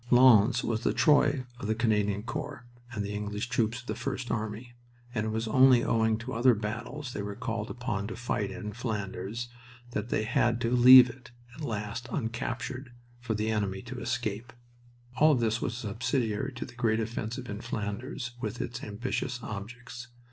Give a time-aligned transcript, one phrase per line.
[0.09, 4.31] Lens was the Troy of the Canadian Corps and the English troops of the First
[4.31, 4.73] Army,
[5.13, 8.73] and it was only owing to other battles they were called upon to fight in
[8.73, 9.49] Flanders
[9.91, 14.51] that they had to leave it at last uncaptured, for the enemy to escape.
[15.17, 20.07] All this was subsidiary to the great offensive in Flanders, with its ambitious objects.